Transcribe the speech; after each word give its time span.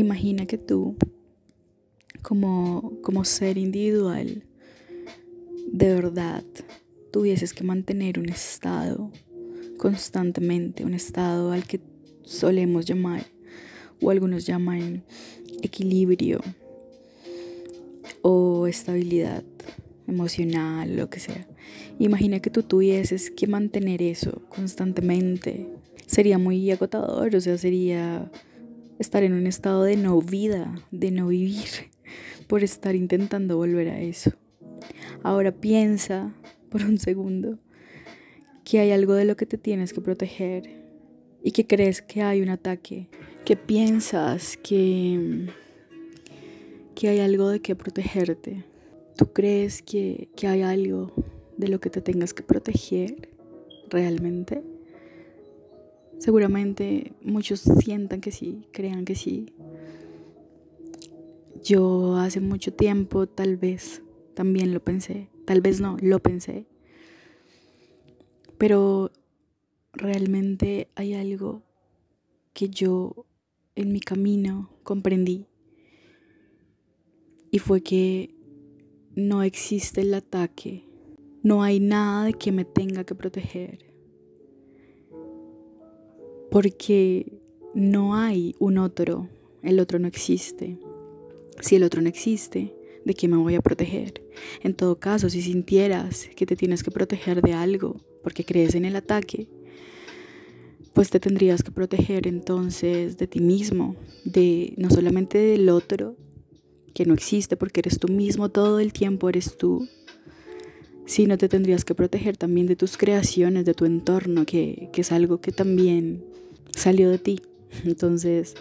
Imagina 0.00 0.46
que 0.46 0.56
tú, 0.56 0.96
como, 2.22 2.94
como 3.02 3.22
ser 3.26 3.58
individual, 3.58 4.44
de 5.70 5.94
verdad, 5.94 6.42
tuvieses 7.12 7.52
que 7.52 7.64
mantener 7.64 8.18
un 8.18 8.30
estado 8.30 9.12
constantemente, 9.76 10.86
un 10.86 10.94
estado 10.94 11.52
al 11.52 11.64
que 11.64 11.82
solemos 12.22 12.86
llamar, 12.86 13.26
o 14.00 14.08
algunos 14.10 14.46
llaman 14.46 15.04
equilibrio 15.62 16.40
o 18.22 18.66
estabilidad 18.66 19.44
emocional, 20.08 20.96
lo 20.96 21.10
que 21.10 21.20
sea. 21.20 21.46
Imagina 21.98 22.40
que 22.40 22.48
tú 22.48 22.62
tuvieses 22.62 23.30
que 23.30 23.46
mantener 23.46 24.00
eso 24.00 24.40
constantemente. 24.48 25.66
Sería 26.06 26.38
muy 26.38 26.70
agotador, 26.70 27.36
o 27.36 27.40
sea, 27.42 27.58
sería 27.58 28.30
estar 29.00 29.22
en 29.22 29.32
un 29.32 29.46
estado 29.46 29.82
de 29.82 29.96
no 29.96 30.20
vida, 30.20 30.74
de 30.90 31.10
no 31.10 31.28
vivir, 31.28 31.90
por 32.46 32.62
estar 32.62 32.94
intentando 32.94 33.56
volver 33.56 33.88
a 33.88 33.98
eso. 34.00 34.32
Ahora 35.22 35.52
piensa 35.52 36.34
por 36.68 36.82
un 36.82 36.98
segundo 36.98 37.58
que 38.62 38.78
hay 38.78 38.92
algo 38.92 39.14
de 39.14 39.24
lo 39.24 39.36
que 39.36 39.46
te 39.46 39.56
tienes 39.56 39.94
que 39.94 40.02
proteger 40.02 40.68
y 41.42 41.52
que 41.52 41.66
crees 41.66 42.02
que 42.02 42.22
hay 42.22 42.42
un 42.42 42.50
ataque, 42.50 43.08
que 43.46 43.56
piensas 43.56 44.58
que, 44.58 45.48
que 46.94 47.08
hay 47.08 47.20
algo 47.20 47.48
de 47.48 47.60
que 47.60 47.74
protegerte. 47.74 48.64
¿Tú 49.16 49.32
crees 49.32 49.80
que, 49.80 50.28
que 50.36 50.46
hay 50.46 50.60
algo 50.60 51.12
de 51.56 51.68
lo 51.68 51.80
que 51.80 51.88
te 51.88 52.02
tengas 52.02 52.34
que 52.34 52.42
proteger 52.42 53.30
realmente? 53.88 54.62
Seguramente 56.20 57.14
muchos 57.22 57.60
sientan 57.60 58.20
que 58.20 58.30
sí, 58.30 58.68
crean 58.72 59.06
que 59.06 59.14
sí. 59.14 59.54
Yo 61.64 62.16
hace 62.16 62.40
mucho 62.40 62.74
tiempo 62.74 63.26
tal 63.26 63.56
vez 63.56 64.02
también 64.34 64.74
lo 64.74 64.84
pensé, 64.84 65.30
tal 65.46 65.62
vez 65.62 65.80
no, 65.80 65.96
lo 66.02 66.18
pensé. 66.18 66.66
Pero 68.58 69.12
realmente 69.94 70.88
hay 70.94 71.14
algo 71.14 71.62
que 72.52 72.68
yo 72.68 73.24
en 73.74 73.90
mi 73.90 74.00
camino 74.00 74.68
comprendí 74.82 75.46
y 77.50 77.60
fue 77.60 77.82
que 77.82 78.34
no 79.14 79.42
existe 79.42 80.02
el 80.02 80.12
ataque, 80.12 80.84
no 81.42 81.62
hay 81.62 81.80
nada 81.80 82.26
de 82.26 82.34
que 82.34 82.52
me 82.52 82.66
tenga 82.66 83.04
que 83.04 83.14
proteger, 83.14 83.89
porque 86.50 87.40
no 87.74 88.14
hay 88.14 88.54
un 88.58 88.78
otro, 88.78 89.28
el 89.62 89.78
otro 89.80 89.98
no 89.98 90.08
existe. 90.08 90.78
Si 91.60 91.76
el 91.76 91.82
otro 91.82 92.02
no 92.02 92.08
existe, 92.08 92.74
¿de 93.04 93.14
qué 93.14 93.28
me 93.28 93.36
voy 93.36 93.54
a 93.54 93.60
proteger? 93.60 94.22
En 94.62 94.74
todo 94.74 94.98
caso, 94.98 95.30
si 95.30 95.42
sintieras 95.42 96.28
que 96.34 96.46
te 96.46 96.56
tienes 96.56 96.82
que 96.82 96.90
proteger 96.90 97.42
de 97.42 97.52
algo 97.52 97.96
porque 98.22 98.44
crees 98.44 98.74
en 98.74 98.84
el 98.84 98.96
ataque, 98.96 99.48
pues 100.92 101.10
te 101.10 101.20
tendrías 101.20 101.62
que 101.62 101.70
proteger 101.70 102.26
entonces 102.26 103.16
de 103.16 103.26
ti 103.26 103.40
mismo, 103.40 103.96
de 104.24 104.74
no 104.76 104.90
solamente 104.90 105.38
del 105.38 105.68
otro, 105.68 106.16
que 106.94 107.06
no 107.06 107.14
existe 107.14 107.56
porque 107.56 107.80
eres 107.80 107.98
tú 107.98 108.08
mismo 108.08 108.48
todo 108.50 108.80
el 108.80 108.92
tiempo, 108.92 109.28
eres 109.28 109.56
tú, 109.56 109.88
sino 111.06 111.38
te 111.38 111.48
tendrías 111.48 111.84
que 111.84 111.94
proteger 111.94 112.36
también 112.36 112.66
de 112.66 112.76
tus 112.76 112.96
creaciones, 112.96 113.64
de 113.64 113.74
tu 113.74 113.84
entorno, 113.84 114.46
que, 114.46 114.88
que 114.92 115.00
es 115.00 115.12
algo 115.12 115.40
que 115.40 115.52
también 115.52 116.24
salió 116.76 117.10
de 117.10 117.18
ti. 117.18 117.40
Entonces, 117.84 118.54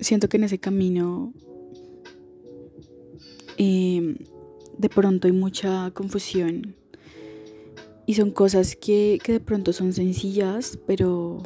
siento 0.00 0.28
que 0.28 0.36
en 0.36 0.44
ese 0.44 0.58
camino 0.58 1.32
eh, 3.58 4.16
de 4.76 4.88
pronto 4.88 5.26
hay 5.26 5.32
mucha 5.32 5.90
confusión 5.92 6.76
y 8.06 8.14
son 8.14 8.30
cosas 8.30 8.76
que, 8.76 9.18
que 9.22 9.32
de 9.32 9.40
pronto 9.40 9.72
son 9.72 9.92
sencillas, 9.92 10.78
pero 10.86 11.42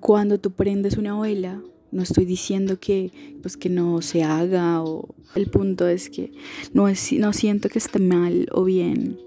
cuando 0.00 0.38
tú 0.38 0.52
prendes 0.52 0.96
una 0.96 1.20
vela, 1.20 1.62
no 1.90 2.02
estoy 2.02 2.24
diciendo 2.24 2.80
que, 2.80 3.12
pues, 3.42 3.58
que 3.58 3.68
no 3.68 4.00
se 4.00 4.22
haga 4.22 4.82
o 4.82 5.14
el 5.34 5.50
punto 5.50 5.86
es 5.86 6.08
que 6.08 6.32
no, 6.72 6.88
es, 6.88 7.12
no 7.12 7.32
siento 7.34 7.68
que 7.68 7.78
esté 7.78 7.98
mal 7.98 8.48
o 8.52 8.64
bien 8.64 9.18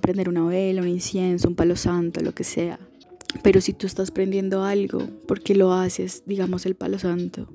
prender 0.00 0.28
una 0.28 0.44
vela, 0.44 0.82
un 0.82 0.88
incienso, 0.88 1.48
un 1.48 1.54
palo 1.54 1.76
santo, 1.76 2.20
lo 2.20 2.32
que 2.32 2.44
sea. 2.44 2.78
Pero 3.42 3.60
si 3.60 3.72
tú 3.72 3.86
estás 3.86 4.10
prendiendo 4.10 4.64
algo, 4.64 5.08
porque 5.26 5.54
lo 5.54 5.72
haces, 5.72 6.22
digamos 6.26 6.66
el 6.66 6.74
palo 6.74 6.98
santo, 6.98 7.48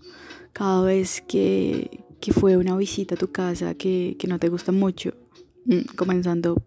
cada 0.53 0.83
vez 0.83 1.21
que, 1.27 2.03
que 2.19 2.31
fue 2.33 2.57
una 2.57 2.77
visita 2.77 3.15
a 3.15 3.17
tu 3.17 3.31
casa 3.31 3.75
que, 3.75 4.15
que 4.17 4.27
no 4.27 4.39
te 4.39 4.49
gusta 4.49 4.71
mucho, 4.71 5.13
mm, 5.65 5.95
comenzando, 5.95 6.63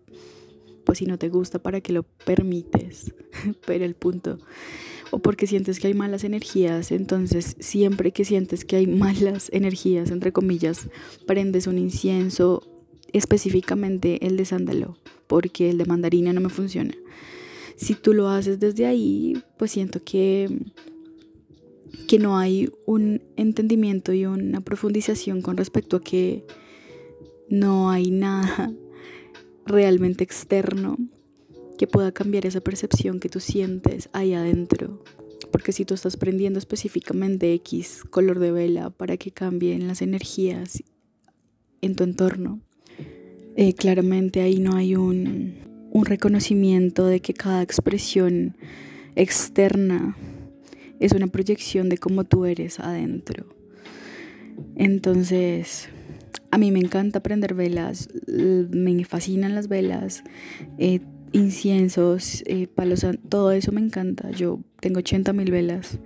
pues 0.85 0.99
si 0.99 1.07
no 1.07 1.19
te 1.19 1.29
gusta, 1.29 1.59
¿para 1.59 1.81
que 1.81 1.93
lo 1.93 2.03
permites? 2.03 3.15
Pero 3.67 3.85
el 3.85 3.95
punto 3.95 4.39
o 5.11 5.19
porque 5.19 5.47
sientes 5.47 5.81
que 5.81 5.89
hay 5.89 5.95
malas 5.95 6.25
energías, 6.25 6.93
entonces 6.93 7.57
siempre 7.61 8.13
que 8.13 8.25
sientes 8.25 8.65
que 8.65 8.77
hay 8.77 8.87
malas 8.87 9.51
energías, 9.53 10.11
entre 10.11 10.33
comillas, 10.33 10.89
prendes 11.27 11.67
un 11.67 11.79
incienso, 11.79 12.63
específicamente 13.13 14.27
el 14.27 14.37
de 14.37 14.45
sándalo, 14.45 14.99
porque 15.27 15.71
el 15.71 15.79
de 15.79 15.87
mandarina 15.87 16.33
no 16.33 16.41
me 16.41 16.49
funciona. 16.49 16.95
Si 17.77 17.95
tú 17.95 18.13
lo 18.13 18.29
haces 18.29 18.59
desde 18.59 18.87
ahí, 18.87 19.43
pues 19.57 19.71
siento 19.71 20.03
que 20.05 20.49
que 22.07 22.19
no 22.19 22.39
hay 22.39 22.71
un 22.87 23.23
entendimiento 23.37 24.13
y 24.13 24.27
una 24.27 24.61
profundización 24.61 25.43
con 25.43 25.57
respecto 25.57 25.97
a 25.97 26.01
que 26.01 26.45
no 27.49 27.91
hay 27.91 28.11
nada 28.11 28.73
realmente 29.67 30.25
externo 30.25 30.97
que 31.77 31.87
pueda 31.87 32.13
cambiar 32.13 32.47
esa 32.47 32.61
percepción 32.61 33.21
que 33.21 33.29
tú 33.29 33.41
sientes 33.41 34.09
ahí 34.13 34.35
adentro. 34.35 35.03
Porque 35.53 35.73
si 35.73 35.85
tú 35.85 35.95
estás 35.95 36.17
prendiendo 36.17 36.59
específicamente 36.59 37.55
X 37.55 38.03
color 38.11 38.39
de 38.39 38.53
vela 38.53 38.91
para 38.91 39.17
que 39.17 39.31
cambien 39.31 39.87
las 39.87 40.03
energías 40.03 40.83
en 41.81 41.95
tu 41.95 42.05
entorno, 42.05 42.61
eh, 43.61 43.75
claramente 43.75 44.41
ahí 44.41 44.61
no 44.61 44.77
hay 44.77 44.95
un, 44.95 45.55
un 45.91 46.07
reconocimiento 46.07 47.07
de 47.07 47.19
que 47.19 47.35
cada 47.35 47.61
expresión 47.61 48.57
externa 49.17 50.17
es 51.01 51.11
una 51.11 51.27
proyección 51.27 51.89
de 51.89 51.99
cómo 51.99 52.23
tú 52.23 52.45
eres 52.45 52.79
adentro. 52.79 53.47
Entonces, 54.77 55.89
a 56.53 56.59
mí 56.59 56.71
me 56.71 56.79
encanta 56.79 57.21
prender 57.21 57.55
velas, 57.55 58.09
me 58.29 59.05
fascinan 59.05 59.57
las 59.57 59.67
velas. 59.67 60.23
Eh, 60.79 61.01
inciensos, 61.33 62.45
eh, 62.47 62.69
palos, 62.69 63.05
todo 63.29 63.51
eso 63.51 63.73
me 63.73 63.81
encanta. 63.81 64.31
Yo 64.31 64.61
tengo 64.79 65.01
80 65.01 65.33
mil 65.33 65.51
velas. 65.51 65.99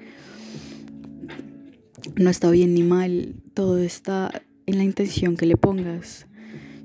No 2.17 2.31
está 2.31 2.51
bien 2.51 2.73
ni 2.73 2.83
mal, 2.83 3.35
todo 3.53 3.77
está 3.77 4.43
en 4.65 4.79
la 4.79 4.85
intención 4.85 5.37
que 5.37 5.45
le 5.45 5.59
pongas. 5.59 6.27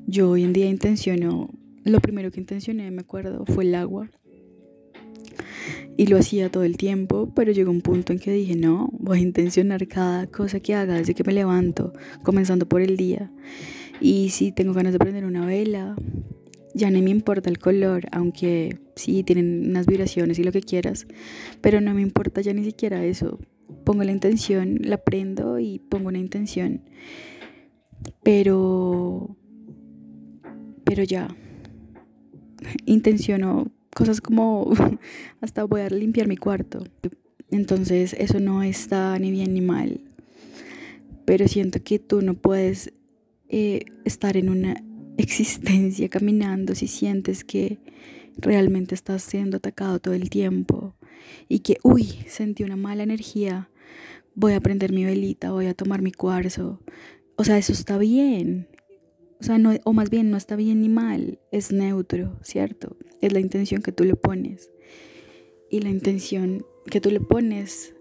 Yo 0.09 0.29
hoy 0.29 0.45
en 0.45 0.53
día 0.53 0.67
intenciono, 0.67 1.49
lo 1.83 1.99
primero 1.99 2.31
que 2.31 2.39
intencioné, 2.39 2.89
me 2.91 3.01
acuerdo, 3.01 3.43
fue 3.45 3.65
el 3.65 3.75
agua. 3.75 4.09
Y 5.97 6.07
lo 6.07 6.17
hacía 6.17 6.49
todo 6.49 6.63
el 6.63 6.77
tiempo, 6.77 7.33
pero 7.35 7.51
llegó 7.51 7.71
un 7.71 7.81
punto 7.81 8.13
en 8.13 8.19
que 8.19 8.31
dije, 8.31 8.55
no, 8.55 8.89
voy 8.93 9.17
a 9.17 9.21
intencionar 9.21 9.85
cada 9.89 10.27
cosa 10.27 10.61
que 10.61 10.75
haga 10.75 10.95
desde 10.95 11.13
que 11.13 11.25
me 11.25 11.33
levanto, 11.33 11.91
comenzando 12.23 12.69
por 12.69 12.79
el 12.79 12.95
día. 12.95 13.33
Y 13.99 14.29
si 14.29 14.53
tengo 14.53 14.71
ganas 14.71 14.93
de 14.93 14.99
prender 14.99 15.25
una 15.25 15.45
vela, 15.45 15.97
ya 16.73 16.89
no 16.89 17.01
me 17.01 17.09
importa 17.09 17.49
el 17.49 17.59
color, 17.59 18.07
aunque 18.13 18.79
sí 18.95 19.23
tienen 19.23 19.67
unas 19.69 19.87
vibraciones 19.87 20.39
y 20.39 20.43
lo 20.45 20.53
que 20.53 20.61
quieras, 20.61 21.05
pero 21.59 21.81
no 21.81 21.93
me 21.93 22.01
importa 22.01 22.39
ya 22.39 22.53
ni 22.53 22.63
siquiera 22.63 23.03
eso. 23.03 23.39
Pongo 23.83 24.05
la 24.05 24.13
intención, 24.13 24.77
la 24.83 25.03
prendo 25.03 25.59
y 25.59 25.79
pongo 25.79 26.07
una 26.07 26.19
intención. 26.19 26.83
Pero, 28.23 29.35
pero 30.87 31.03
ya, 31.03 31.27
intenciono 32.85 33.69
cosas 33.93 34.21
como 34.21 34.71
hasta 35.41 35.65
voy 35.65 35.81
a 35.81 35.89
limpiar 35.89 36.27
mi 36.29 36.37
cuarto. 36.37 36.85
Entonces 37.51 38.15
eso 38.17 38.39
no 38.39 38.63
está 38.63 39.19
ni 39.19 39.31
bien 39.31 39.53
ni 39.53 39.59
mal. 39.59 39.99
Pero 41.25 41.47
siento 41.49 41.83
que 41.83 41.99
tú 41.99 42.21
no 42.21 42.35
puedes 42.35 42.93
eh, 43.49 43.81
estar 44.05 44.37
en 44.37 44.49
una 44.49 44.81
existencia 45.17 46.07
caminando 46.07 46.73
si 46.73 46.87
sientes 46.87 47.43
que 47.43 47.79
realmente 48.37 48.95
estás 48.95 49.23
siendo 49.23 49.57
atacado 49.57 49.99
todo 49.99 50.13
el 50.13 50.29
tiempo 50.29 50.95
y 51.49 51.59
que, 51.59 51.79
uy, 51.83 52.05
sentí 52.27 52.63
una 52.63 52.77
mala 52.77 53.03
energía, 53.03 53.69
voy 54.35 54.53
a 54.53 54.61
prender 54.61 54.93
mi 54.93 55.03
velita, 55.03 55.51
voy 55.51 55.65
a 55.65 55.73
tomar 55.73 56.01
mi 56.01 56.13
cuarzo. 56.13 56.79
O 57.35 57.43
sea, 57.43 57.57
eso 57.57 57.73
está 57.73 57.97
bien. 57.97 58.67
O 59.39 59.43
sea, 59.43 59.57
no, 59.57 59.75
o 59.83 59.93
más 59.93 60.09
bien 60.09 60.31
no 60.31 60.37
está 60.37 60.55
bien 60.55 60.81
ni 60.81 60.89
mal, 60.89 61.39
es 61.51 61.71
neutro, 61.71 62.37
¿cierto? 62.41 62.97
Es 63.21 63.33
la 63.33 63.39
intención 63.39 63.81
que 63.81 63.91
tú 63.91 64.03
le 64.03 64.15
pones. 64.15 64.71
Y 65.69 65.81
la 65.81 65.89
intención 65.89 66.65
que 66.89 67.01
tú 67.01 67.11
le 67.11 67.19
pones 67.19 67.93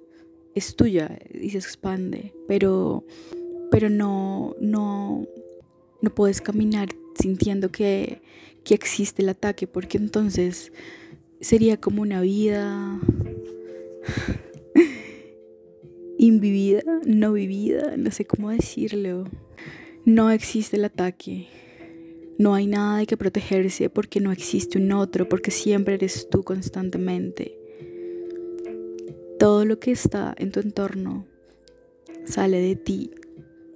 es 0.54 0.76
tuya 0.76 1.18
y 1.34 1.50
se 1.50 1.58
expande. 1.58 2.32
Pero 2.48 3.04
pero 3.70 3.90
no, 3.90 4.54
no, 4.60 5.26
no 6.00 6.14
puedes 6.14 6.40
caminar 6.40 6.88
sintiendo 7.14 7.70
que, 7.70 8.22
que 8.64 8.74
existe 8.74 9.22
el 9.22 9.28
ataque, 9.28 9.66
porque 9.66 9.98
entonces 9.98 10.72
sería 11.40 11.78
como 11.78 12.02
una 12.02 12.20
vida 12.20 13.00
invivida, 16.18 16.82
no 17.04 17.32
vivida, 17.32 17.96
no 17.96 18.10
sé 18.10 18.24
cómo 18.24 18.50
decirlo. 18.50 19.24
No 20.06 20.30
existe 20.30 20.76
el 20.76 20.84
ataque. 20.84 21.48
No 22.38 22.54
hay 22.54 22.68
nada 22.68 22.98
de 22.98 23.06
que 23.06 23.16
protegerse 23.16 23.90
porque 23.90 24.20
no 24.20 24.30
existe 24.30 24.78
un 24.78 24.92
otro, 24.92 25.28
porque 25.28 25.50
siempre 25.50 25.94
eres 25.94 26.28
tú 26.30 26.44
constantemente. 26.44 27.58
Todo 29.36 29.64
lo 29.64 29.80
que 29.80 29.90
está 29.90 30.32
en 30.38 30.52
tu 30.52 30.60
entorno 30.60 31.26
sale 32.24 32.60
de 32.60 32.76
ti. 32.76 33.10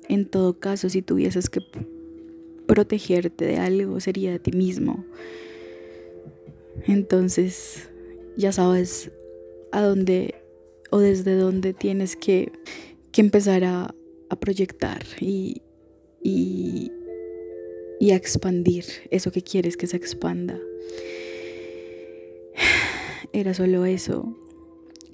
En 0.08 0.24
todo 0.24 0.60
caso, 0.60 0.88
si 0.88 1.02
tuvieses 1.02 1.50
que 1.50 1.62
protegerte 2.68 3.44
de 3.44 3.56
algo, 3.56 3.98
sería 3.98 4.30
de 4.30 4.38
ti 4.38 4.52
mismo. 4.52 5.04
Entonces, 6.86 7.90
ya 8.36 8.52
sabes 8.52 9.10
a 9.72 9.82
dónde 9.82 10.36
o 10.92 11.00
desde 11.00 11.34
dónde 11.34 11.74
tienes 11.74 12.14
que, 12.14 12.52
empezar 13.16 13.64
a, 13.64 13.96
proyectar 14.38 15.02
y, 15.20 15.60
y, 16.22 16.92
y 17.98 18.10
a 18.10 18.16
expandir 18.16 18.84
eso 19.10 19.30
que 19.30 19.42
quieres 19.42 19.76
que 19.76 19.86
se 19.86 19.96
expanda. 19.96 20.58
Era 23.32 23.54
solo 23.54 23.84
eso. 23.84 24.36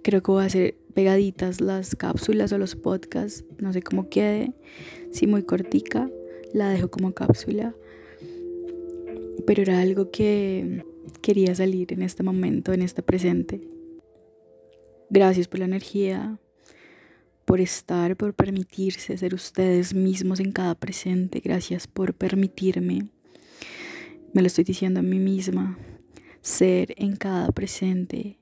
Creo 0.03 0.23
que 0.23 0.31
voy 0.31 0.43
a 0.43 0.47
hacer 0.47 0.77
pegaditas 0.95 1.61
las 1.61 1.95
cápsulas 1.97 2.53
o 2.53 2.59
los 2.59 2.77
podcasts. 2.77 3.45
No 3.59 3.73
sé 3.73 3.83
cómo 3.83 4.09
quede. 4.09 4.53
Si 5.11 5.27
muy 5.27 5.43
cortica, 5.43 6.11
la 6.53 6.71
dejo 6.71 6.91
como 6.91 7.13
cápsula. 7.13 7.75
Pero 9.47 9.63
era 9.63 9.81
algo 9.81 10.11
que 10.11 10.85
quería 11.21 11.55
salir 11.55 11.93
en 11.93 12.03
este 12.03 12.23
momento, 12.23 12.73
en 12.73 12.83
este 12.83 13.03
presente. 13.03 13.61
Gracias 15.11 15.49
por 15.49 15.61
la 15.61 15.67
energía, 15.67 16.39
por 17.47 17.61
estar, 17.61 18.17
por 18.17 18.35
permitirse 18.35 19.17
ser 19.17 19.33
ustedes 19.33 19.95
mismos 19.95 20.41
en 20.41 20.53
cada 20.53 20.75
presente. 20.75 21.41
Gracias 21.43 21.87
por 21.87 22.13
permitirme, 22.13 23.09
me 24.35 24.43
lo 24.43 24.49
estoy 24.49 24.65
diciendo 24.65 25.01
a 25.01 25.03
mí 25.03 25.19
misma, 25.19 25.79
ser 26.43 26.93
en 26.99 27.17
cada 27.17 27.51
presente. 27.53 28.39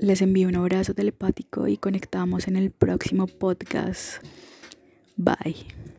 Les 0.00 0.22
envío 0.22 0.48
un 0.48 0.56
abrazo 0.56 0.94
telepático 0.94 1.68
y 1.68 1.76
conectamos 1.76 2.48
en 2.48 2.56
el 2.56 2.72
próximo 2.72 3.28
podcast. 3.28 4.24
Bye. 5.16 5.93